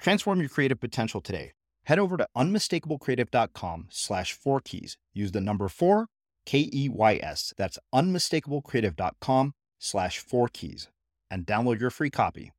[0.00, 1.52] Transform your creative potential today.
[1.84, 4.96] Head over to unmistakablecreative.com slash four keys.
[5.12, 6.06] Use the number four,
[6.46, 7.52] K E Y S.
[7.56, 10.88] That's unmistakablecreative.com slash four keys
[11.30, 12.52] and download your free copy.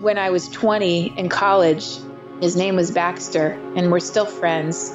[0.00, 1.86] When I was 20 in college,
[2.40, 4.90] his name was Baxter, and we're still friends.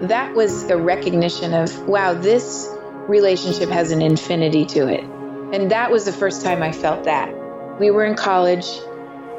[0.00, 2.68] That was the recognition of, wow, this
[3.08, 5.04] relationship has an infinity to it.
[5.52, 7.34] And that was the first time I felt that.
[7.78, 8.66] We were in college,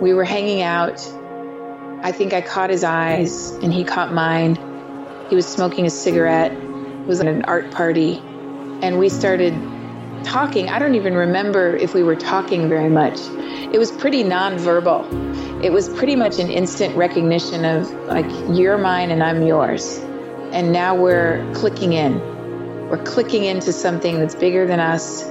[0.02, 1.00] we were hanging out.
[2.02, 4.56] I think I caught his eyes and he caught mine.
[5.30, 6.54] He was smoking a cigarette.
[6.54, 8.22] It was at an art party.
[8.82, 9.54] And we started
[10.24, 10.70] talking.
[10.70, 13.20] I don't even remember if we were talking very much.
[13.74, 15.64] It was pretty nonverbal.
[15.64, 19.98] It was pretty much an instant recognition of like, you're mine and I'm yours.
[20.52, 22.20] And now we're clicking in.
[22.90, 25.24] We're clicking into something that's bigger than us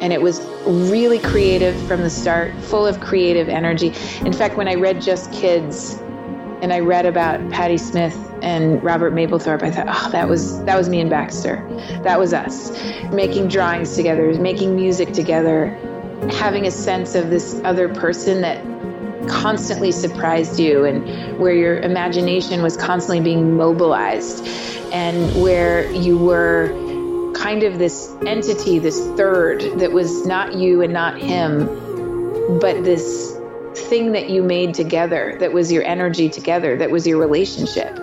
[0.00, 3.88] and it was really creative from the start, full of creative energy.
[4.24, 5.94] In fact, when I read Just Kids
[6.62, 10.76] and I read about Patti Smith and Robert Mapplethorpe, I thought, oh, that was that
[10.76, 11.66] was me and Baxter.
[12.02, 12.70] That was us
[13.12, 15.68] making drawings together, making music together,
[16.32, 18.64] having a sense of this other person that
[19.28, 24.46] constantly surprised you and where your imagination was constantly being mobilized
[24.92, 26.72] and where you were
[27.40, 31.66] kind of this entity, this third that was not you and not him,
[32.60, 33.34] but this
[33.74, 37.96] thing that you made together, that was your energy together, that was your relationship,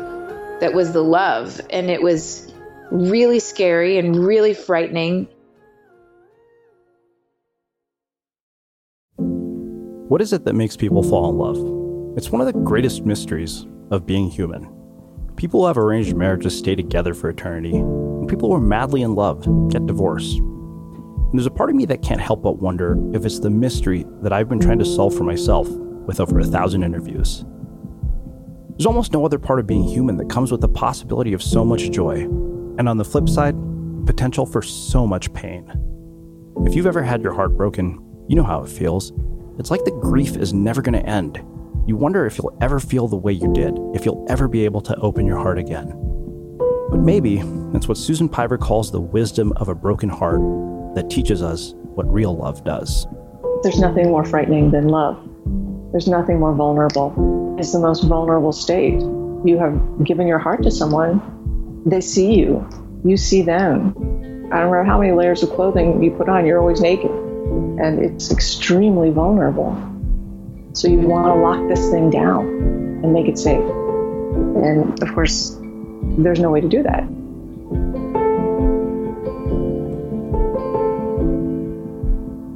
[0.59, 1.61] that was the love.
[1.69, 2.51] And it was
[2.89, 5.27] really scary and really frightening.
[9.17, 12.17] What is it that makes people fall in love?
[12.17, 14.73] It's one of the greatest mysteries of being human.
[15.35, 17.83] People who have arranged marriages stay together for eternity,
[18.27, 20.37] people who are madly in love get divorced.
[20.37, 24.05] And there's a part of me that can't help but wonder if it's the mystery
[24.21, 27.43] that I've been trying to solve for myself with over a thousand interviews.
[28.69, 31.65] There's almost no other part of being human that comes with the possibility of so
[31.65, 32.21] much joy,
[32.77, 33.55] and on the flip side,
[34.05, 35.69] potential for so much pain.
[36.65, 39.11] If you've ever had your heart broken, you know how it feels.
[39.59, 41.43] It's like the grief is never going to end,
[41.87, 44.81] you wonder if you'll ever feel the way you did, if you'll ever be able
[44.81, 45.87] to open your heart again.
[46.89, 47.41] But maybe
[47.73, 50.39] that's what Susan Piver calls the wisdom of a broken heart
[50.95, 53.05] that teaches us what real love does.
[53.63, 55.17] There's nothing more frightening than love.
[55.91, 57.55] There's nothing more vulnerable.
[57.59, 58.99] It's the most vulnerable state.
[58.99, 62.67] You have given your heart to someone, they see you,
[63.03, 63.93] you see them.
[64.51, 67.11] I don't know how many layers of clothing you put on, you're always naked.
[67.11, 69.75] And it's extremely vulnerable.
[70.73, 72.45] So you want to lock this thing down
[73.03, 73.59] and make it safe.
[73.59, 75.56] And of course,
[76.17, 77.03] there's no way to do that.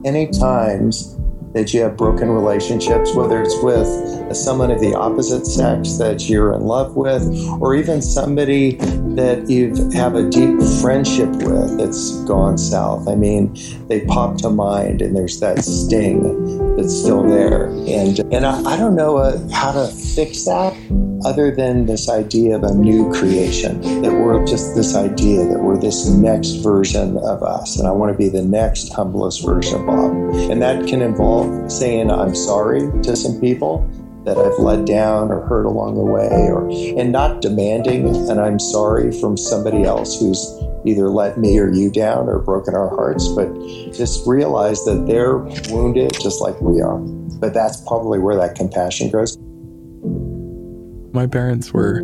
[0.03, 1.17] Any times
[1.53, 6.53] that you have broken relationships, whether it's with someone of the opposite sex that you're
[6.53, 7.23] in love with,
[7.59, 8.75] or even somebody
[9.15, 13.07] that you have a deep friendship with that's gone south.
[13.07, 13.55] I mean,
[13.87, 17.67] they pop to mind, and there's that sting that's still there.
[17.67, 20.73] And and I, I don't know uh, how to fix that
[21.25, 25.79] other than this idea of a new creation, that we're just this idea that we're
[25.79, 29.85] this next version of us, and I want to be the next humblest version of
[29.85, 30.11] Bob.
[30.51, 33.89] And that can involve saying I'm sorry to some people
[34.25, 36.69] that I've let down or hurt along the way, or
[36.99, 40.39] and not demanding an I'm sorry from somebody else who's
[40.85, 43.51] either let me or you down or broken our hearts, but
[43.93, 45.37] just realize that they're
[45.69, 46.97] wounded just like we are.
[46.97, 49.37] But that's probably where that compassion goes.
[51.13, 52.01] My parents were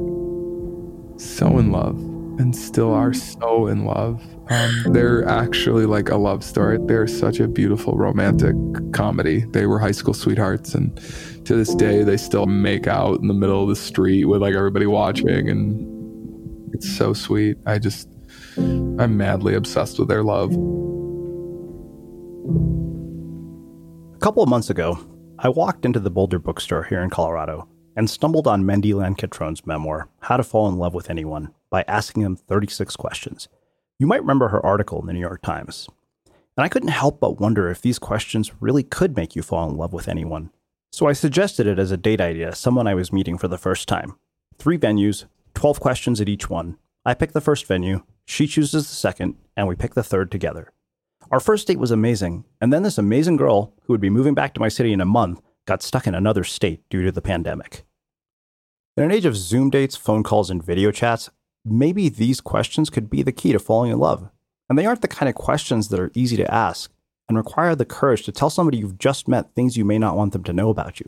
[1.18, 1.98] so in love.
[2.39, 4.24] and still are so in love.
[4.50, 6.77] Um, they're actually like a love story.
[6.81, 8.56] They're such a beautiful romantic
[8.94, 9.45] comedy.
[9.51, 10.95] They were high school sweethearts, and
[11.45, 14.54] to this day, they still make out in the middle of the street with like
[14.54, 17.57] everybody watching, and it's so sweet.
[17.65, 18.07] I just,
[18.57, 20.51] I'm madly obsessed with their love.
[24.13, 25.00] A couple of months ago,
[25.39, 29.65] I walked into the Boulder bookstore here in Colorado and stumbled on Mandy Len Catron's
[29.65, 33.49] memoir, How to Fall in Love with Anyone, by asking him 36 questions.
[33.97, 35.89] You might remember her article in the New York Times.
[36.55, 39.75] And I couldn't help but wonder if these questions really could make you fall in
[39.75, 40.51] love with anyone.
[40.91, 43.57] So I suggested it as a date idea to someone I was meeting for the
[43.57, 44.15] first time.
[44.59, 46.77] Three venues, 12 questions at each one.
[47.03, 50.71] I pick the first venue, she chooses the second, and we pick the third together.
[51.31, 54.53] Our first date was amazing, and then this amazing girl, who would be moving back
[54.53, 57.87] to my city in a month, got stuck in another state due to the pandemic.
[58.97, 61.29] In an age of Zoom dates, phone calls, and video chats,
[61.63, 64.31] maybe these questions could be the key to falling in love.
[64.67, 66.91] And they aren't the kind of questions that are easy to ask
[67.29, 70.33] and require the courage to tell somebody you've just met things you may not want
[70.33, 71.05] them to know about you.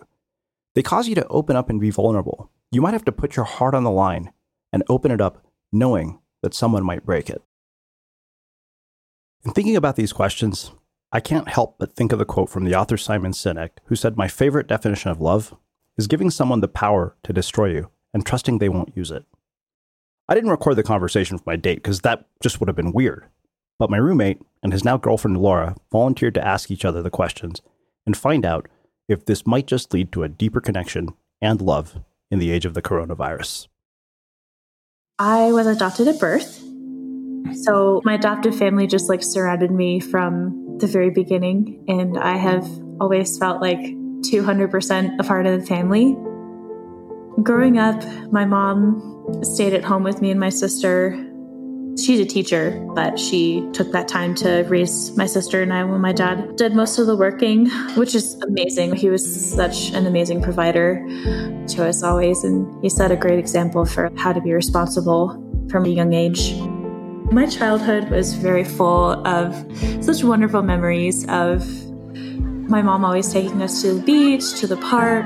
[0.75, 2.51] They cause you to open up and be vulnerable.
[2.71, 4.33] You might have to put your heart on the line
[4.71, 7.41] and open it up knowing that someone might break it.
[9.43, 10.71] In thinking about these questions,
[11.11, 14.15] I can't help but think of the quote from the author Simon Sinek, who said,
[14.15, 15.55] My favorite definition of love
[15.99, 19.25] is giving someone the power to destroy you and trusting they won't use it.
[20.29, 23.25] I didn't record the conversation with my date because that just would have been weird.
[23.77, 27.61] But my roommate and his now girlfriend Laura volunteered to ask each other the questions
[28.05, 28.69] and find out
[29.09, 31.09] if this might just lead to a deeper connection
[31.41, 31.99] and love
[32.31, 33.67] in the age of the coronavirus.
[35.17, 36.63] I was adopted at birth.
[37.63, 41.83] So my adoptive family just like surrounded me from the very beginning.
[41.89, 42.65] And I have
[43.01, 46.15] always felt like 200% a part of the family.
[47.43, 51.25] Growing up, my mom stayed at home with me and my sister.
[51.97, 56.01] She's a teacher, but she took that time to raise my sister and I when
[56.01, 58.95] my dad did most of the working, which is amazing.
[58.95, 59.23] He was
[59.53, 61.05] such an amazing provider
[61.67, 65.85] to us always, and he set a great example for how to be responsible from
[65.85, 66.55] a young age.
[67.31, 69.53] My childhood was very full of
[70.01, 71.63] such wonderful memories of
[72.69, 75.25] my mom always taking us to the beach, to the park,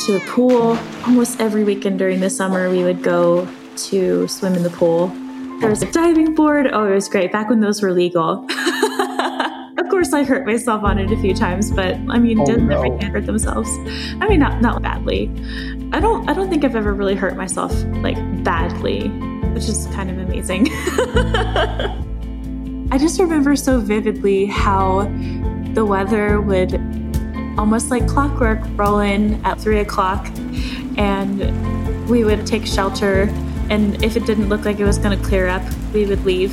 [0.00, 0.76] to the pool.
[1.06, 5.08] Almost every weekend during the summer, we would go to swim in the pool.
[5.60, 6.68] There was a diving board.
[6.72, 7.30] Oh, it was great.
[7.32, 8.44] Back when those were legal.
[9.78, 12.66] of course, I hurt myself on it a few times, but I mean, oh, didn't
[12.66, 12.76] no.
[12.78, 13.70] everyone hurt themselves?
[14.20, 15.30] I mean, not not badly.
[15.92, 16.28] I don't.
[16.28, 17.72] I don't think I've ever really hurt myself
[18.02, 19.08] like badly,
[19.52, 20.68] which is kind of amazing.
[22.90, 25.02] I just remember so vividly how
[25.78, 26.74] the weather would
[27.56, 30.26] almost like clockwork roll in at three o'clock,
[30.96, 31.38] and
[32.10, 33.32] we would take shelter.
[33.70, 36.52] And if it didn't look like it was going to clear up, we would leave.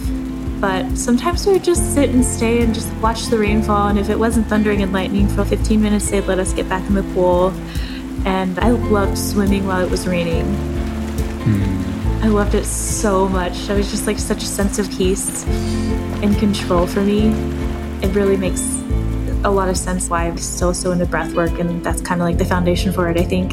[0.61, 3.87] But sometimes we would just sit and stay and just watch the rainfall.
[3.87, 6.87] And if it wasn't thundering and lightning for 15 minutes, they'd let us get back
[6.87, 7.49] in the pool.
[8.27, 10.45] And I loved swimming while it was raining.
[11.45, 12.23] Mm.
[12.23, 13.71] I loved it so much.
[13.71, 17.29] I was just like such a sense of peace and control for me.
[18.03, 18.75] It really makes
[19.45, 22.27] a lot of sense why I'm still so into breath work, and that's kind of
[22.27, 23.51] like the foundation for it, I think.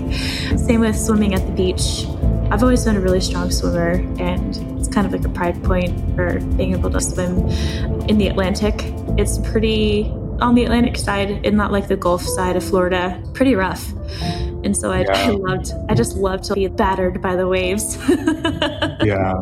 [0.59, 2.07] Same with swimming at the beach.
[2.51, 5.99] I've always been a really strong swimmer, and it's kind of like a pride point
[6.17, 7.47] for being able to swim
[8.09, 8.75] in the Atlantic.
[9.19, 10.11] It's pretty
[10.41, 13.93] on the Atlantic side and not like the Gulf side of Florida, pretty rough.
[14.65, 15.13] And so I, yeah.
[15.15, 17.97] I loved, I just loved to be battered by the waves.
[19.05, 19.35] yeah.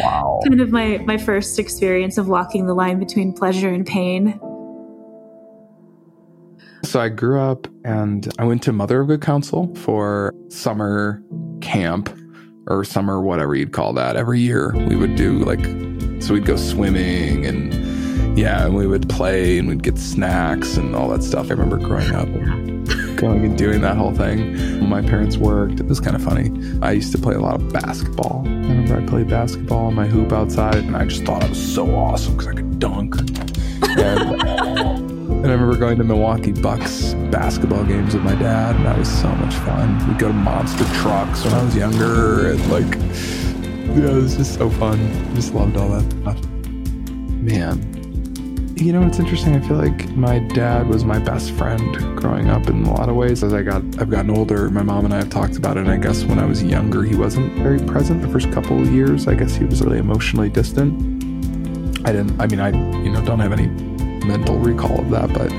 [0.00, 0.40] Wow.
[0.46, 4.40] Kind of my, my first experience of walking the line between pleasure and pain.
[6.86, 11.20] So I grew up and I went to Mother of Good Counsel for summer
[11.60, 12.16] camp
[12.68, 14.14] or summer, whatever you'd call that.
[14.14, 15.64] Every year we would do like,
[16.22, 20.94] so we'd go swimming and yeah, and we would play and we'd get snacks and
[20.94, 21.46] all that stuff.
[21.46, 22.28] I remember growing up
[23.16, 24.88] going and doing that whole thing.
[24.88, 26.52] My parents worked, it was kind of funny.
[26.82, 28.44] I used to play a lot of basketball.
[28.46, 31.74] I remember I played basketball on my hoop outside and I just thought I was
[31.74, 33.16] so awesome because I could dunk.
[33.98, 34.75] And, and I
[35.56, 39.54] remember going to Milwaukee Bucks basketball games with my dad, and that was so much
[39.54, 40.06] fun.
[40.06, 42.94] We'd go to monster trucks when I was younger, and like,
[43.96, 44.98] yeah, it was just so fun.
[45.34, 46.44] Just loved all that stuff.
[47.40, 49.56] Man, you know what's interesting?
[49.56, 53.16] I feel like my dad was my best friend growing up in a lot of
[53.16, 53.42] ways.
[53.42, 54.68] As I got, I've gotten older.
[54.68, 55.80] My mom and I have talked about it.
[55.80, 58.92] And I guess when I was younger, he wasn't very present the first couple of
[58.92, 59.26] years.
[59.26, 60.92] I guess he was really emotionally distant.
[62.06, 62.38] I didn't.
[62.38, 62.70] I mean, I
[63.02, 63.95] you know don't have any
[64.26, 65.50] mental recall of that, but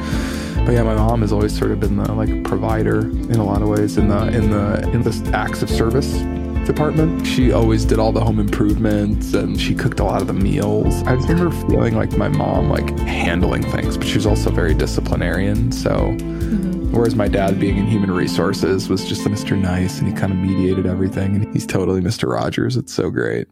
[0.65, 3.61] but yeah, my mom has always sort of been the like provider in a lot
[3.61, 6.11] of ways in the in the in the acts of service
[6.67, 7.25] department.
[7.25, 11.01] She always did all the home improvements and she cooked a lot of the meals.
[11.03, 14.73] I just remember feeling like my mom like handling things, but she was also very
[14.73, 15.71] disciplinarian.
[15.71, 16.91] So mm-hmm.
[16.91, 19.57] whereas my dad being in human resources was just Mr.
[19.57, 22.29] Nice and he kind of mediated everything and he's totally Mr.
[22.29, 22.75] Rogers.
[22.75, 23.47] It's so great.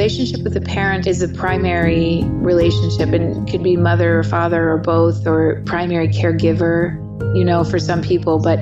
[0.00, 4.78] Relationship with the parent is a primary relationship and could be mother or father or
[4.78, 6.96] both or primary caregiver
[7.36, 8.38] you know for some people.
[8.38, 8.60] But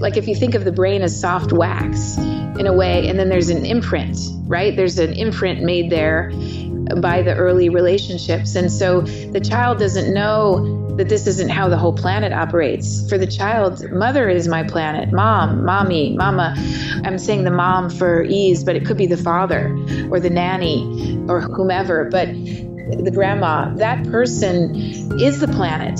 [0.00, 3.28] like if you think of the brain as soft wax in a way and then
[3.28, 4.18] there's an imprint
[4.50, 4.74] right?
[4.74, 6.32] There's an imprint made there
[6.96, 11.78] by the early relationships and so the child doesn't know that this isn't how the
[11.78, 13.08] whole planet operates.
[13.08, 16.54] For the child, mother is my planet, mom, mommy, mama.
[17.04, 19.74] I'm saying the mom for ease, but it could be the father
[20.10, 22.04] or the nanny or whomever.
[22.10, 24.74] But the grandma, that person
[25.18, 25.98] is the planet.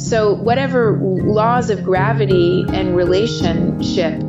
[0.00, 4.22] So, whatever laws of gravity and relationship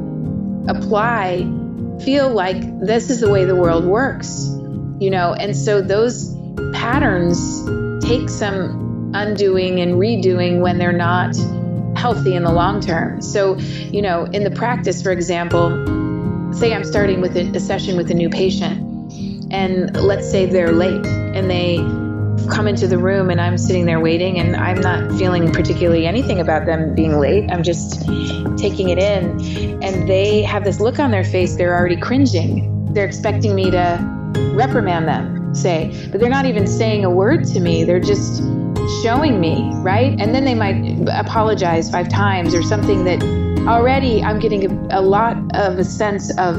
[0.68, 1.46] apply,
[2.04, 4.48] feel like this is the way the world works,
[5.00, 5.34] you know?
[5.34, 6.36] And so, those
[6.74, 7.64] patterns
[8.06, 11.36] take some undoing and redoing when they're not
[11.96, 13.22] healthy in the long term.
[13.22, 15.70] So, you know, in the practice, for example,
[16.54, 18.84] say I'm starting with a, a session with a new patient,
[19.52, 21.78] and let's say they're late and they
[22.50, 26.40] come into the room and I'm sitting there waiting and I'm not feeling particularly anything
[26.40, 27.50] about them being late.
[27.52, 28.06] I'm just
[28.58, 29.84] taking it in.
[29.84, 32.94] And they have this look on their face, they're already cringing.
[32.94, 37.60] They're expecting me to reprimand them, say, but they're not even saying a word to
[37.60, 37.84] me.
[37.84, 38.44] They're just
[39.04, 40.20] showing me, right?
[40.20, 43.22] And then they might apologize five times or something that
[43.68, 46.56] already I'm getting a, a lot of a sense of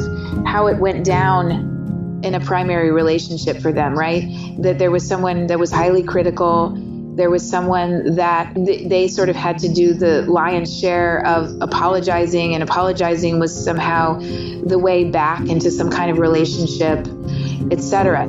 [0.46, 4.24] how it went down in a primary relationship for them, right?
[4.58, 6.76] That there was someone that was highly critical.
[7.14, 11.56] There was someone that th- they sort of had to do the lion's share of
[11.60, 17.06] apologizing, and apologizing was somehow the way back into some kind of relationship,
[17.70, 18.28] etc.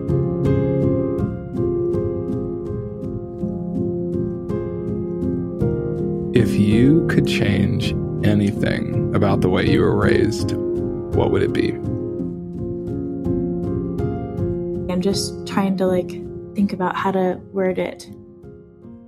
[6.34, 7.94] If you could change
[8.24, 10.54] anything about the way you were raised,
[11.16, 11.72] what would it be?
[14.92, 16.10] I'm just trying to like
[16.56, 18.10] think about how to word it.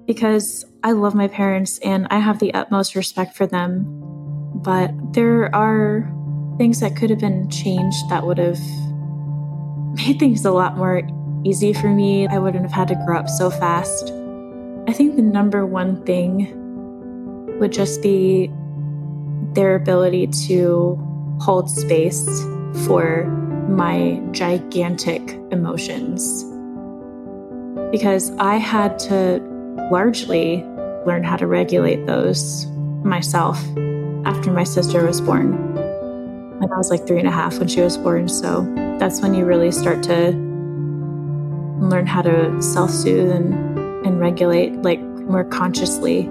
[0.06, 3.86] Because I love my parents and I have the utmost respect for them,
[4.56, 6.12] but there are
[6.58, 8.60] things that could have been changed that would have
[9.94, 11.02] made things a lot more
[11.44, 12.28] easy for me.
[12.28, 14.12] I wouldn't have had to grow up so fast.
[14.88, 16.58] I think the number one thing
[17.60, 18.52] would just be
[19.54, 20.98] their ability to
[21.40, 22.26] hold space
[22.86, 23.26] for
[23.68, 25.22] my gigantic
[25.52, 26.44] emotions.
[27.92, 29.40] Because I had to
[29.92, 30.64] largely
[31.06, 32.66] learn how to regulate those
[33.04, 33.58] myself
[34.26, 35.52] after my sister was born.
[36.60, 38.30] When I was like three and a half when she was born.
[38.30, 38.62] So
[39.02, 40.32] that's when you really start to
[41.82, 43.54] learn how to self soothe and,
[44.06, 46.30] and regulate like more consciously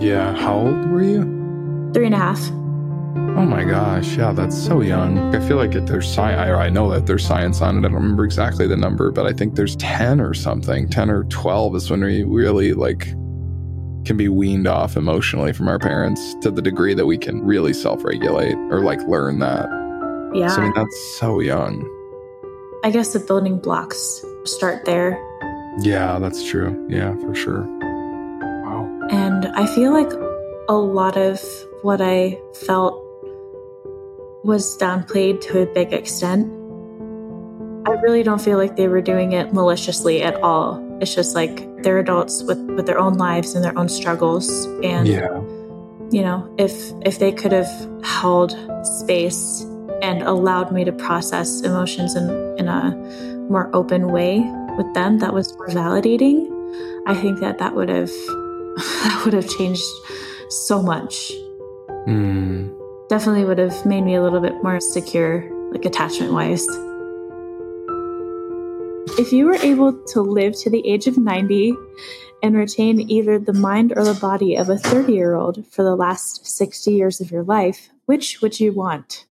[0.00, 0.34] yeah.
[0.34, 1.90] How old were you?
[1.92, 2.40] Three and a half.
[2.50, 4.16] Oh my gosh.
[4.16, 5.34] Yeah, that's so young.
[5.34, 6.40] I feel like there's science.
[6.40, 7.78] I, I know that there's science on it.
[7.80, 10.88] I don't remember exactly the number, but I think there's 10 or something.
[10.88, 13.08] 10 or 12 is when we really like
[14.06, 17.74] can be weaned off emotionally from our parents to the degree that we can really
[17.74, 19.79] self regulate or like learn that.
[20.32, 20.48] Yeah.
[20.48, 21.88] So, I mean, that's so young.
[22.84, 25.18] I guess the building blocks start there.
[25.80, 26.86] Yeah, that's true.
[26.88, 27.62] Yeah, for sure.
[27.62, 29.08] Wow.
[29.10, 30.10] And I feel like
[30.68, 31.42] a lot of
[31.82, 33.04] what I felt
[34.44, 36.46] was downplayed to a big extent.
[37.86, 40.86] I really don't feel like they were doing it maliciously at all.
[41.00, 44.48] It's just like they're adults with, with their own lives and their own struggles.
[44.82, 45.40] And yeah.
[46.10, 47.70] you know, if if they could have
[48.04, 49.64] held space
[50.02, 52.94] and allowed me to process emotions in, in a
[53.50, 54.38] more open way
[54.76, 56.48] with them that was more validating,
[57.06, 58.10] I think that that would have
[58.76, 59.84] that would have changed
[60.48, 61.32] so much.
[62.06, 62.76] Mm.
[63.08, 66.66] Definitely would have made me a little bit more secure, like attachment wise.
[69.18, 71.74] If you were able to live to the age of 90
[72.42, 75.96] and retain either the mind or the body of a 30 year old for the
[75.96, 79.26] last 60 years of your life, which would you want?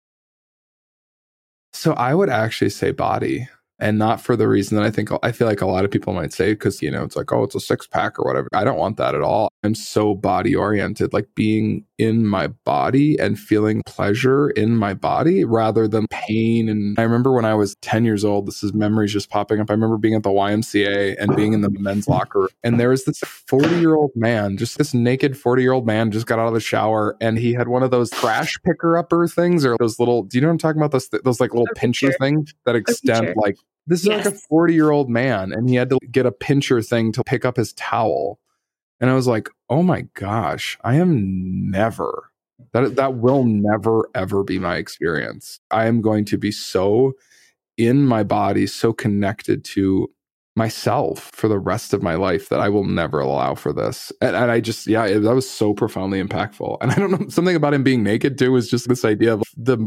[1.73, 3.47] So I would actually say body
[3.79, 6.13] and not for the reason that I think I feel like a lot of people
[6.13, 8.49] might say because you know it's like oh it's a six pack or whatever.
[8.53, 9.49] I don't want that at all.
[9.63, 15.43] I'm so body oriented, like being in my body and feeling pleasure in my body
[15.43, 16.69] rather than pain.
[16.69, 19.69] And I remember when I was 10 years old, this is memories just popping up.
[19.69, 23.03] I remember being at the YMCA and being in the men's locker, and there was
[23.03, 26.47] this 40 year old man, just this naked 40 year old man, just got out
[26.47, 29.99] of the shower and he had one of those trash picker upper things or those
[29.99, 30.23] little.
[30.23, 30.91] Do you know what I'm talking about?
[30.91, 33.57] Those those like little pincher things that extend like
[33.89, 34.25] this is yes.
[34.25, 37.23] like a 40 year old man, and he had to get a pincher thing to
[37.23, 38.39] pick up his towel.
[39.01, 42.31] And I was like, oh my gosh, I am never,
[42.73, 45.59] that, that will never, ever be my experience.
[45.71, 47.13] I am going to be so
[47.77, 50.09] in my body, so connected to
[50.55, 54.11] myself for the rest of my life that I will never allow for this.
[54.21, 56.77] And, and I just, yeah, it, that was so profoundly impactful.
[56.81, 59.43] And I don't know, something about him being naked too was just this idea of
[59.55, 59.77] the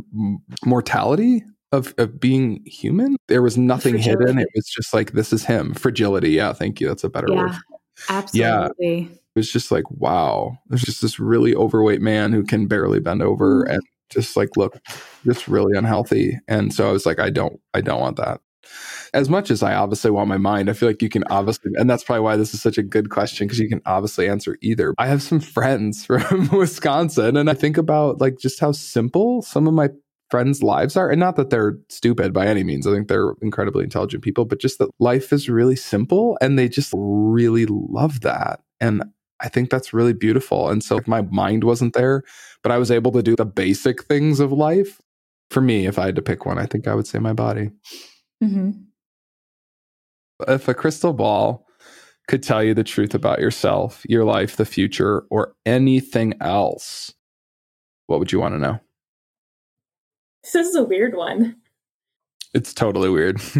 [0.65, 3.17] mortality of, of being human.
[3.29, 4.27] There was nothing fragility.
[4.27, 4.39] hidden.
[4.39, 5.75] It was just like, this is him.
[5.75, 6.31] Fragility.
[6.31, 6.53] Yeah.
[6.53, 6.89] Thank you.
[6.89, 7.53] That's a better yeah, word.
[8.09, 8.99] Absolutely.
[8.99, 9.09] Yeah.
[9.35, 13.23] It was just like, wow, there's just this really overweight man who can barely bend
[13.23, 13.75] over mm.
[13.75, 14.79] and just like look
[15.25, 16.39] just really unhealthy.
[16.49, 18.41] And so I was like, I don't, I don't want that.
[19.15, 21.89] As much as I obviously want my mind, I feel like you can obviously, and
[21.89, 24.95] that's probably why this is such a good question because you can obviously answer either.
[24.99, 29.67] I have some friends from Wisconsin, and I think about like just how simple some
[29.67, 29.91] of my
[30.33, 31.11] friends' lives are.
[31.11, 32.87] And not that they're stupid by any means.
[32.87, 36.71] I think they're incredibly intelligent people, but just that life is really simple and they
[36.71, 38.61] just really love that.
[38.81, 39.05] And
[39.41, 40.71] I think that's really beautiful.
[40.71, 42.23] And so if my mind wasn't there,
[42.63, 45.03] but I was able to do the basic things of life,
[45.51, 47.71] for me, if I had to pick one, I think I would say my body.
[48.43, 48.71] Mm-hmm.
[50.49, 51.67] If a crystal ball
[52.27, 57.13] could tell you the truth about yourself, your life, the future, or anything else,
[58.07, 58.81] what would you want to know?
[60.43, 61.57] This is a weird one.
[62.55, 63.41] It's totally weird.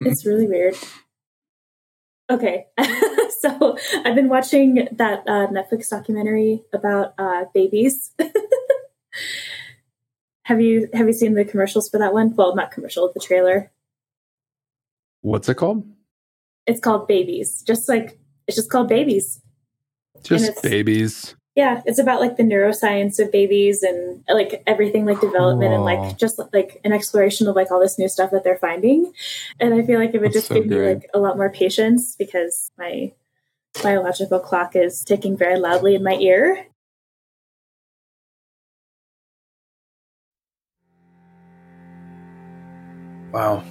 [0.00, 0.76] it's really weird.
[2.30, 2.66] Okay.
[3.40, 8.10] so I've been watching that uh, Netflix documentary about uh, babies.
[10.42, 12.34] have you have you seen the commercials for that one?
[12.34, 13.72] Well, not commercial, the trailer.
[15.22, 15.84] What's it called?
[16.66, 17.62] It's called Babies.
[17.62, 19.40] Just like it's just called Babies.
[20.22, 25.74] Just babies yeah it's about like the neuroscience of babies and like everything like development
[25.74, 29.12] and like just like an exploration of like all this new stuff that they're finding.
[29.58, 30.78] And i feel like it would That's just so give great.
[30.80, 33.12] me like a lot more patience because my
[33.82, 36.64] biological clock is ticking very loudly in my ear.
[43.32, 43.64] Wow.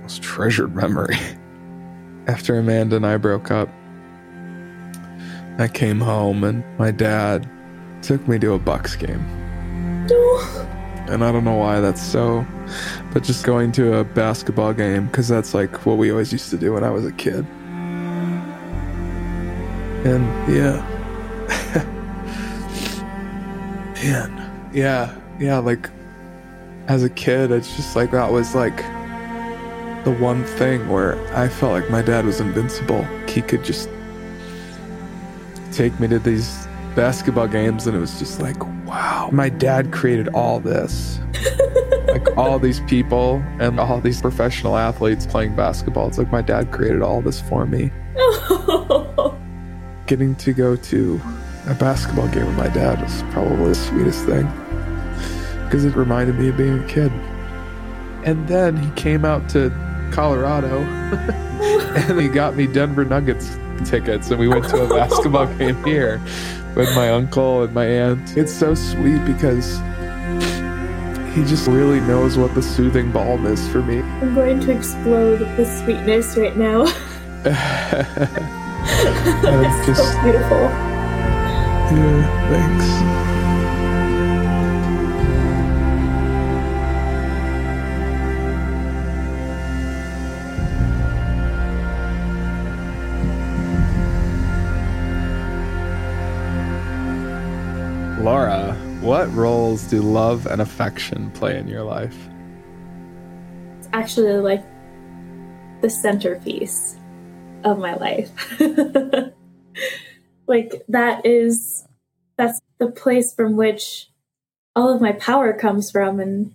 [0.00, 1.16] Most treasured memory.
[2.26, 3.68] After amanda and i broke up
[5.58, 7.48] I came home and my dad
[8.02, 9.20] took me to a Bucks game.
[11.08, 12.46] And I don't know why that's so,
[13.12, 16.56] but just going to a basketball game, because that's like what we always used to
[16.56, 17.46] do when I was a kid.
[20.04, 20.80] And yeah.
[24.02, 24.70] Man.
[24.72, 25.16] Yeah.
[25.38, 25.58] Yeah.
[25.58, 25.90] Like
[26.88, 28.76] as a kid, it's just like that was like
[30.04, 33.04] the one thing where I felt like my dad was invincible.
[33.28, 33.88] He could just
[35.72, 39.30] take me to these basketball games and it was just like wow.
[39.32, 41.18] My dad created all this.
[42.08, 46.08] Like all these people and all these professional athletes playing basketball.
[46.08, 47.90] It's like my dad created all this for me.
[50.06, 51.20] Getting to go to
[51.68, 54.46] a basketball game with my dad was probably the sweetest thing
[55.64, 57.10] because it reminded me of being a kid.
[58.24, 59.70] And then he came out to
[60.12, 65.82] colorado and he got me denver nuggets tickets and we went to a basketball game
[65.84, 66.20] here
[66.74, 68.36] with my uncle and my aunt.
[68.36, 69.78] It's so sweet because
[71.34, 74.00] he just really knows what the soothing balm is for me.
[74.00, 76.82] I'm going to explode with the sweetness right now.
[77.44, 78.26] it's
[79.86, 80.68] just so beautiful.
[81.92, 83.41] Yeah, thanks.
[98.22, 102.16] Laura, what roles do love and affection play in your life?
[103.78, 104.64] It's actually like
[105.80, 106.96] the centerpiece
[107.64, 108.30] of my life.
[110.46, 111.84] like that is
[112.36, 114.08] that's the place from which
[114.76, 116.54] all of my power comes from and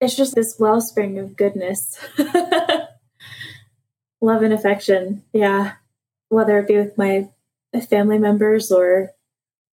[0.00, 1.96] it's just this wellspring of goodness.
[4.20, 5.22] Love and affection.
[5.32, 5.74] Yeah.
[6.30, 7.28] Whether it be with my
[7.88, 9.12] family members or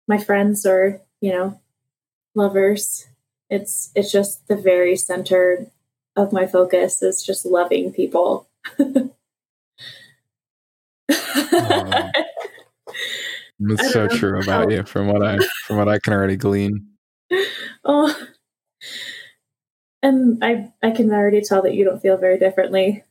[0.06, 1.60] my friends or, you know,
[2.34, 3.06] lovers.
[3.50, 5.70] It's it's just the very center
[6.16, 8.48] of my focus is just loving people.
[8.78, 9.12] Um,
[11.52, 12.10] oh.
[13.60, 16.86] It's so true about you from what I from what I can already glean.
[17.84, 18.16] oh.
[20.02, 23.04] And I I can already tell that you don't feel very differently.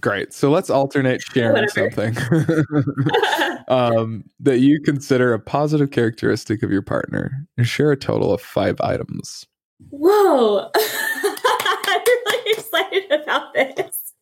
[0.00, 0.32] Great.
[0.32, 1.90] So let's alternate sharing Whatever.
[1.90, 2.14] something
[3.68, 8.40] um, that you consider a positive characteristic of your partner and share a total of
[8.40, 9.44] five items.
[9.90, 10.70] Whoa.
[10.74, 14.12] I'm really excited about this.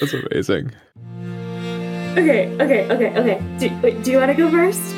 [0.00, 0.72] That's amazing.
[2.12, 3.42] Okay, okay, okay, okay.
[3.58, 4.94] Do, wait, do you want to go first?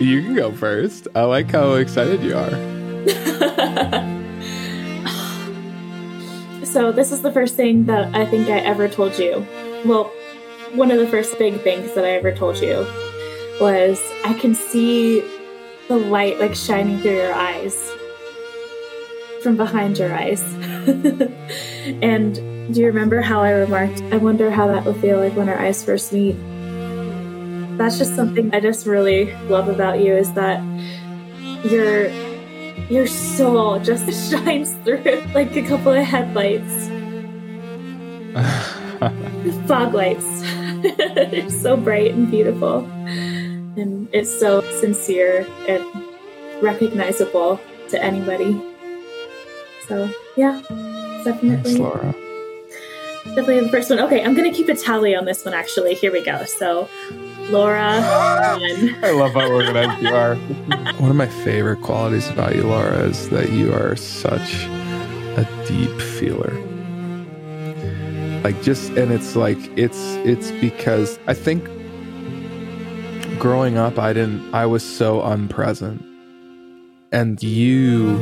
[0.00, 1.08] You can go first.
[1.14, 2.50] I like how excited you are.
[6.64, 9.46] so, this is the first thing that I think I ever told you.
[9.84, 10.12] Well,
[10.74, 12.86] one of the first big things that I ever told you
[13.60, 15.20] was I can see
[15.88, 17.76] the light like shining through your eyes
[19.42, 20.42] from behind your eyes.
[22.02, 22.34] and
[22.72, 25.58] do you remember how I remarked, I wonder how that would feel like when our
[25.58, 26.36] eyes first meet?
[27.76, 30.62] That's just something I just really love about you is that
[31.64, 32.10] your
[32.88, 36.88] your soul just shines through like a couple of headlights,
[39.66, 40.59] fog lights.
[40.84, 42.80] It's so bright and beautiful.
[43.76, 45.84] And it's so sincere and
[46.62, 48.60] recognizable to anybody.
[49.88, 50.60] So yeah,
[51.24, 51.62] definitely.
[51.62, 52.14] Thanks, Laura.
[53.24, 54.00] Definitely the first one.
[54.00, 55.94] Okay, I'm gonna keep a tally on this one actually.
[55.94, 56.44] Here we go.
[56.44, 56.88] So
[57.50, 57.80] Laura.
[59.02, 60.36] I love how organized you are.
[60.98, 64.64] One of my favorite qualities about you, Laura, is that you are such
[65.36, 66.69] a deep feeler.
[68.42, 71.64] Like just and it's like it's it's because I think
[73.38, 76.02] growing up I didn't I was so unpresent.
[77.12, 78.18] And you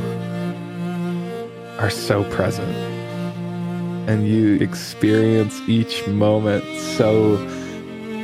[1.79, 2.75] are so present.
[4.09, 7.37] And you experience each moment so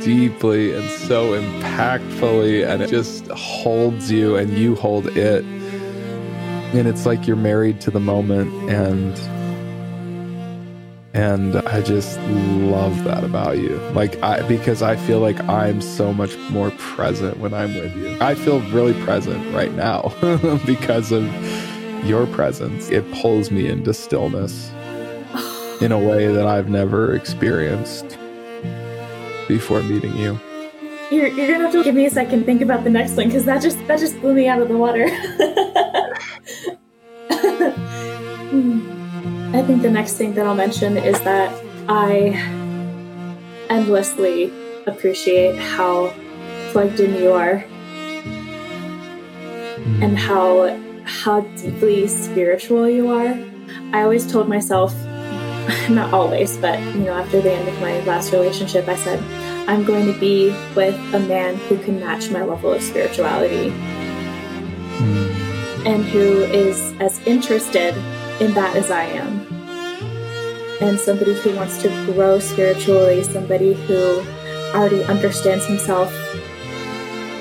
[0.03, 5.43] deeply and so impactfully and it just holds you and you hold it
[6.77, 9.17] and it's like you're married to the moment and
[11.15, 16.13] and i just love that about you like i because i feel like i'm so
[16.13, 20.13] much more present when i'm with you i feel really present right now
[20.65, 21.25] because of
[22.05, 24.69] your presence it pulls me into stillness
[25.81, 28.17] in a way that i've never experienced
[29.47, 30.39] before meeting you.
[31.11, 33.45] You're, you're gonna have to give me a second think about the next one because
[33.45, 35.05] that just that just blew me out of the water.
[39.65, 41.51] think the next thing that I'll mention is that
[41.89, 42.37] I
[43.69, 44.51] endlessly
[44.85, 46.13] appreciate how
[46.71, 47.59] plugged in you are
[49.79, 50.03] hmm.
[50.03, 53.35] and how how deeply spiritual you are.
[53.91, 54.93] I always told myself
[55.89, 59.19] not always, but you know, after the end of my last relationship, I said,
[59.67, 63.69] I'm going to be with a man who can match my level of spirituality
[64.99, 65.87] hmm.
[65.87, 67.95] and who is as interested
[68.39, 69.54] in that as I am.
[70.81, 74.21] And somebody who wants to grow spiritually, somebody who
[74.73, 76.13] already understands himself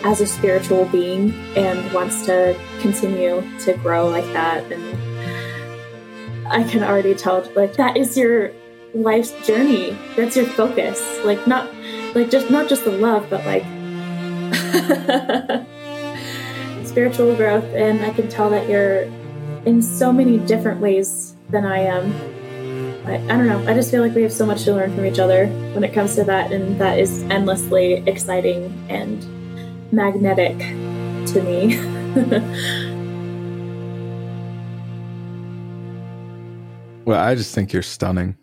[0.05, 5.05] as a spiritual being and wants to continue to grow like that and
[6.47, 8.53] I can already tell like that is your
[8.95, 9.97] life's journey.
[10.15, 11.03] That's your focus.
[11.25, 11.73] Like not
[12.15, 13.65] like just not just the love, but like
[16.87, 19.05] spiritual growth and I can tell that you're
[19.65, 22.13] in so many different ways than I am.
[23.05, 23.65] I, I don't know.
[23.69, 25.93] I just feel like we have so much to learn from each other when it
[25.93, 32.91] comes to that, and that is endlessly exciting and magnetic to me.
[37.05, 38.37] Well, I just think you're stunning.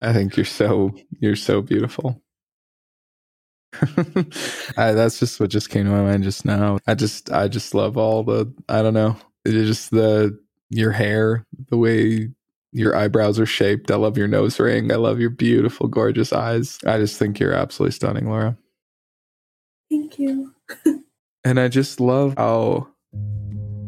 [0.00, 2.22] I think you're so you're so beautiful.
[4.76, 6.78] I, that's just what just came to my mind just now.
[6.86, 9.16] I just I just love all the I don't know.
[9.44, 10.38] It's just the
[10.70, 12.30] your hair, the way
[12.74, 13.90] your eyebrows are shaped.
[13.90, 14.92] I love your nose ring.
[14.92, 16.78] I love your beautiful, gorgeous eyes.
[16.84, 18.58] I just think you're absolutely stunning, Laura.
[19.90, 20.52] Thank you.
[21.46, 22.88] And I just love how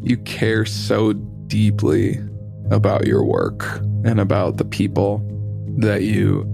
[0.03, 1.15] you care so
[1.47, 2.21] deeply
[2.71, 3.65] about your work
[4.05, 5.27] and about the people
[5.79, 6.45] that you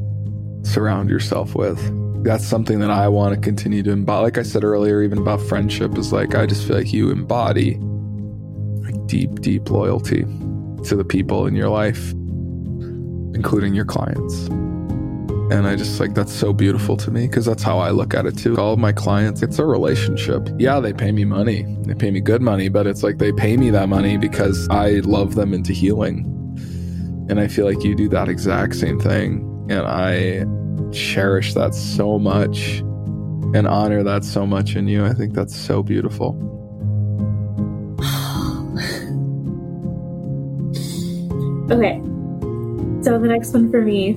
[0.62, 1.76] surround yourself with.
[2.24, 4.22] That's something that I want to continue to embody.
[4.22, 7.78] Like I said earlier, even about friendship, is like I just feel like you embody
[8.84, 10.22] like deep, deep loyalty
[10.84, 12.14] to the people in your life,
[13.34, 14.48] including your clients.
[15.52, 18.24] And I just like, that's so beautiful to me because that's how I look at
[18.24, 18.56] it too.
[18.56, 20.48] All of my clients, it's a relationship.
[20.58, 23.58] Yeah, they pay me money, they pay me good money, but it's like they pay
[23.58, 26.24] me that money because I love them into healing.
[27.28, 29.46] And I feel like you do that exact same thing.
[29.68, 30.46] And I
[30.90, 32.78] cherish that so much
[33.54, 35.04] and honor that so much in you.
[35.04, 36.30] I think that's so beautiful.
[41.70, 42.11] okay.
[43.02, 44.10] So the next one for me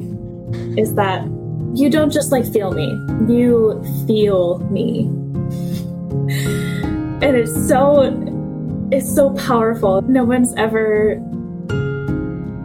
[0.79, 1.25] is that
[1.73, 2.87] you don't just like feel me,
[3.27, 5.05] you feel me.
[7.25, 8.03] and it's so
[8.91, 10.03] it's so powerful.
[10.03, 11.15] No one's ever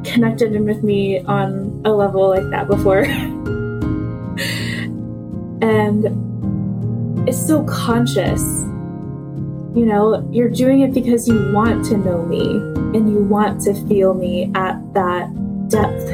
[0.04, 3.00] connected in with me on a level like that before.
[5.62, 6.06] and
[7.26, 8.42] it's so conscious.
[9.74, 12.42] You know, you're doing it because you want to know me
[12.94, 15.30] and you want to feel me at that
[15.70, 16.08] depth.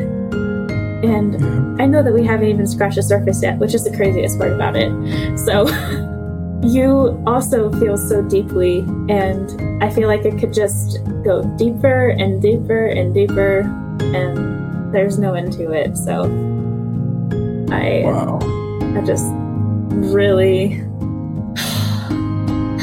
[1.04, 4.38] And I know that we haven't even scratched the surface yet, which is the craziest
[4.38, 4.90] part about it.
[5.38, 5.68] So
[6.62, 12.40] you also feel so deeply, and I feel like it could just go deeper and
[12.40, 13.60] deeper and deeper,
[14.00, 15.96] and there's no end to it.
[15.96, 16.22] So
[17.70, 18.38] I, Wow.
[18.96, 19.26] I just
[20.12, 20.68] really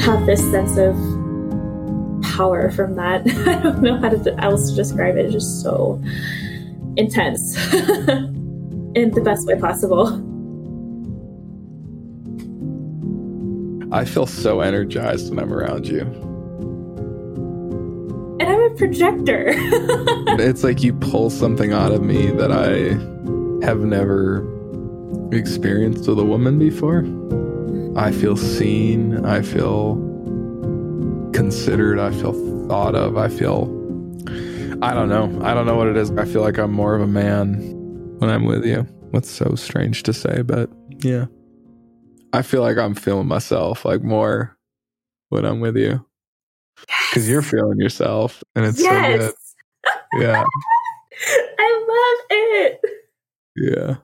[0.03, 0.95] have this sense of
[2.35, 3.25] power from that.
[3.47, 5.25] I don't know how to else to describe it.
[5.25, 6.01] It's just so
[6.97, 10.07] intense in the best way possible.
[13.93, 16.01] I feel so energized when I'm around you.
[18.39, 19.53] And I'm a projector.
[20.35, 22.95] It's like you pull something out of me that I
[23.63, 24.43] have never
[25.31, 27.05] experienced with a woman before.
[27.95, 29.23] I feel seen.
[29.25, 29.95] I feel
[31.33, 31.99] considered.
[31.99, 32.33] I feel
[32.67, 33.15] thought of.
[33.15, 33.82] I feel.
[34.83, 35.41] I don't know.
[35.41, 36.11] I don't know what it is.
[36.11, 37.55] I feel like I'm more of a man
[38.17, 38.81] when I'm with you.
[39.11, 40.69] What's so strange to say, but
[40.99, 41.27] yeah.
[42.33, 44.57] I feel like I'm feeling myself like more
[45.29, 46.05] when I'm with you.
[47.09, 49.33] Because you're feeling yourself and it's so good.
[50.19, 50.43] Yeah.
[51.59, 52.81] I love it.
[53.55, 53.95] Yeah.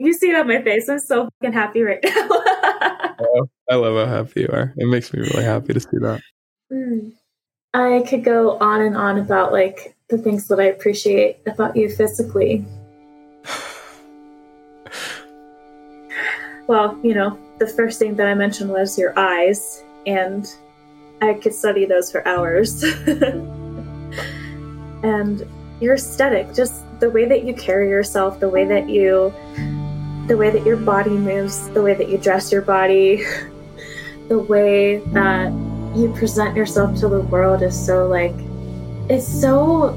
[0.00, 0.88] You see it on my face.
[0.88, 2.28] I'm so fucking happy right now.
[3.20, 4.72] Oh, I love how happy you are.
[4.76, 6.20] It makes me really happy to see that.
[6.72, 7.12] Mm.
[7.74, 11.88] I could go on and on about like the things that I appreciate about you
[11.88, 12.64] physically.
[16.66, 20.46] well, you know, the first thing that I mentioned was your eyes, and
[21.20, 22.82] I could study those for hours.
[25.02, 25.46] and
[25.80, 29.32] your aesthetic, just the way that you carry yourself, the way that you
[30.26, 33.24] the way that your body moves, the way that you dress your body,
[34.28, 35.50] the way that
[35.96, 38.34] you present yourself to the world is so like
[39.08, 39.94] it's so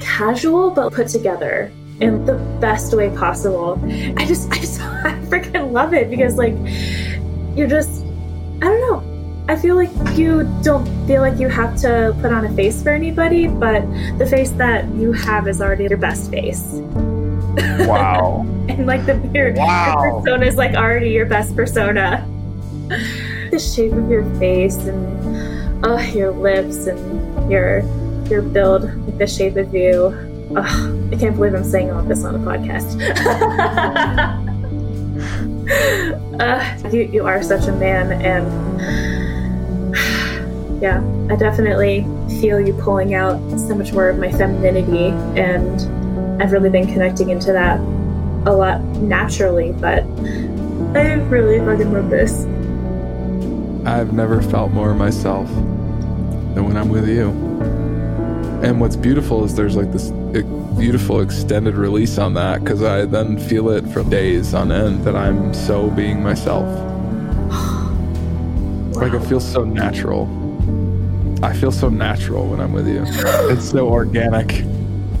[0.00, 1.70] casual but put together
[2.00, 3.78] in the best way possible.
[4.16, 6.54] I just I just I freaking love it because like
[7.56, 8.04] you're just
[8.62, 9.06] I don't know.
[9.48, 12.90] I feel like you don't feel like you have to put on a face for
[12.90, 13.82] anybody, but
[14.18, 16.62] the face that you have is already your best face.
[17.80, 18.46] Wow.
[18.68, 20.02] and like the your, Wow.
[20.04, 22.26] your persona is like already your best persona.
[23.50, 27.82] the shape of your face and uh, your lips and your
[28.30, 30.14] your build, like the shape of you.
[30.56, 32.98] Ugh, I can't believe I'm saying all this on a podcast.
[36.40, 38.46] uh, you you are such a man, and
[40.82, 42.06] yeah, I definitely
[42.40, 47.30] feel you pulling out so much more of my femininity, and I've really been connecting
[47.30, 47.78] into that
[48.46, 49.72] a lot naturally.
[49.72, 50.04] But
[50.96, 52.44] I really fucking love this.
[53.86, 57.49] I've never felt more myself than when I'm with you.
[58.62, 60.10] And what's beautiful is there's like this
[60.78, 65.16] beautiful extended release on that because I then feel it for days on end that
[65.16, 66.66] I'm so being myself.
[69.00, 70.28] Like it feels so natural.
[71.42, 73.02] I feel so natural when I'm with you.
[73.50, 74.62] It's so organic.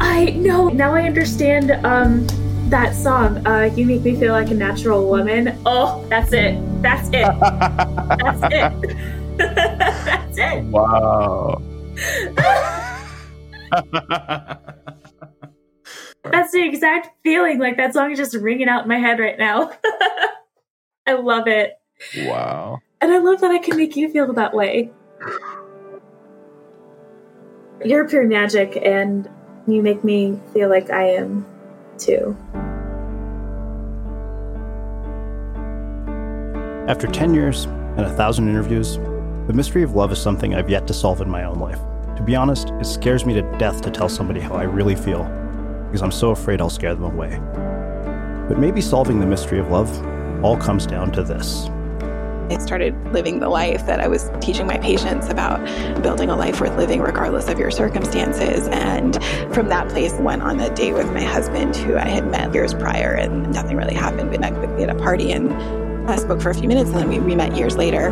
[0.00, 0.94] I know now.
[0.94, 2.26] I understand um,
[2.68, 3.46] that song.
[3.46, 5.58] Uh, you make me feel like a natural woman.
[5.64, 6.60] Oh, that's it.
[6.82, 7.12] That's it.
[8.20, 8.96] That's it.
[9.38, 10.64] that's it.
[10.64, 11.62] Wow.
[16.24, 17.58] That's the exact feeling.
[17.58, 19.72] Like that song is just ringing out in my head right now.
[21.06, 21.78] I love it,
[22.26, 22.78] wow.
[23.00, 24.90] and I love that I can make you feel that way.
[27.84, 29.28] You're pure magic, and
[29.66, 31.46] you make me feel like I am
[31.98, 32.36] too.
[36.88, 38.96] After 10 years and a thousand interviews,
[39.46, 41.78] the mystery of love is something I've yet to solve in my own life.
[42.20, 45.24] To be honest, it scares me to death to tell somebody how I really feel,
[45.86, 47.40] because I'm so afraid I'll scare them away.
[48.46, 49.90] But maybe solving the mystery of love
[50.44, 51.70] all comes down to this.
[52.50, 55.64] I started living the life that I was teaching my patients about
[56.02, 58.68] building a life worth living regardless of your circumstances.
[58.68, 59.14] And
[59.54, 62.74] from that place, went on a date with my husband, who I had met years
[62.74, 64.28] prior, and nothing really happened.
[64.28, 65.50] We met quickly at a party and
[66.10, 68.10] I spoke for a few minutes, and then we, we met years later.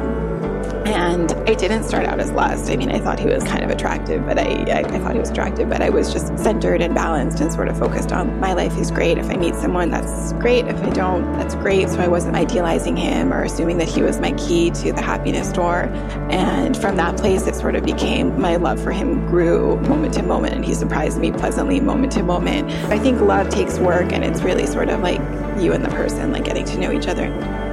[0.89, 2.71] And I didn't start out as lust.
[2.71, 5.19] I mean, I thought he was kind of attractive, but I, I, I, thought he
[5.19, 8.55] was attractive, but I was just centered and balanced and sort of focused on my
[8.55, 9.19] life is great.
[9.19, 10.67] If I meet someone, that's great.
[10.67, 11.91] If I don't, that's great.
[11.91, 15.53] So I wasn't idealizing him or assuming that he was my key to the happiness
[15.53, 15.85] door.
[16.31, 20.23] And from that place, it sort of became my love for him grew moment to
[20.23, 22.71] moment, and he surprised me pleasantly moment to moment.
[22.91, 25.21] I think love takes work, and it's really sort of like
[25.61, 27.68] you and the person, like getting to know each other.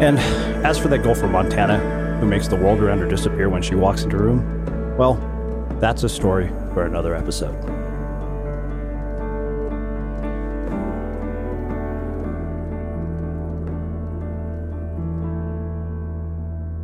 [0.00, 0.18] And
[0.64, 1.78] as for that girl from Montana
[2.20, 5.14] who makes the world around her disappear when she walks into a room, well,
[5.80, 7.54] that's a story for another episode.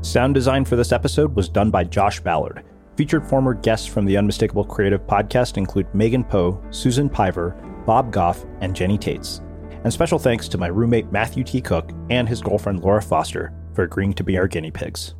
[0.05, 2.65] Sound design for this episode was done by Josh Ballard.
[2.97, 8.45] Featured former guests from the Unmistakable Creative podcast include Megan Poe, Susan Piver, Bob Goff,
[8.61, 9.41] and Jenny Taitz.
[9.85, 11.61] And special thanks to my roommate Matthew T.
[11.61, 15.15] Cooke and his girlfriend Laura Foster for agreeing to be our guinea pigs.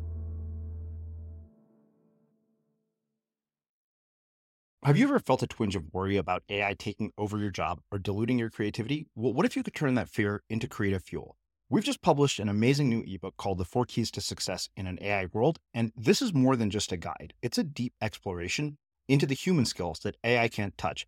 [4.85, 7.97] Have you ever felt a twinge of worry about AI taking over your job or
[7.97, 9.07] diluting your creativity?
[9.15, 11.37] Well, what if you could turn that fear into creative fuel?
[11.69, 14.99] We've just published an amazing new ebook called The Four Keys to Success in an
[15.01, 17.33] AI World, and this is more than just a guide.
[17.41, 21.07] It's a deep exploration into the human skills that AI can't touch